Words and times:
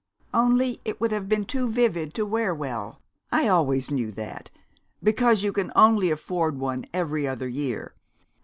Only, 0.33 0.81
it 0.83 0.99
would 0.99 1.11
have 1.11 1.29
been 1.29 1.45
too 1.45 1.69
vivid 1.69 2.15
to 2.15 2.25
wear 2.25 2.55
well 2.55 2.99
I 3.31 3.47
always 3.47 3.91
knew 3.91 4.11
that 4.13 4.49
because 5.03 5.43
you 5.43 5.53
can 5.53 5.71
only 5.75 6.09
afford 6.09 6.57
one 6.57 6.85
every 6.91 7.27
other 7.27 7.47
year. 7.47 7.93